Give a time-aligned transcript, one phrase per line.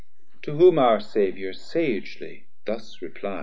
[0.41, 3.39] To whom our Saviour sagely thus repli'd.